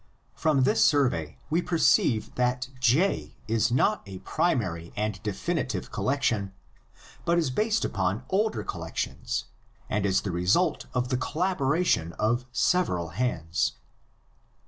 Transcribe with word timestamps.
From 0.33 0.63
this 0.63 0.83
survey 0.83 1.37
we 1.51 1.61
perceive 1.61 2.33
that 2.33 2.69
J 2.79 3.37
is 3.47 3.71
not 3.71 4.01
a 4.07 4.17
primary 4.17 4.91
and 4.95 5.21
definitive 5.21 5.91
collection, 5.91 6.53
but 7.23 7.37
is 7.37 7.51
based 7.51 7.85
upon 7.85 8.23
older 8.31 8.63
collections 8.63 9.45
and 9.91 10.03
is 10.03 10.21
the 10.21 10.31
result 10.31 10.87
of 10.95 11.09
the 11.09 11.17
collabora 11.17 11.85
tion 11.85 12.13
of 12.13 12.47
several 12.51 13.09
hands. 13.09 13.73